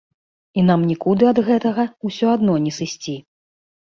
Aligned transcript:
І 0.59 0.61
нам 0.69 0.85
нікуды 0.91 1.27
ад 1.31 1.41
гэтага 1.49 1.85
ўсё 2.07 2.31
адно 2.37 2.55
не 2.65 2.73
сысці. 2.79 3.15